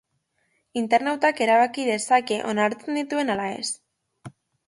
Internautak 0.79 1.41
erabaki 1.47 1.85
dezake 1.89 2.39
onartzen 2.53 2.99
dituen 3.01 3.31
ala 3.35 3.45
ez. 3.61 3.71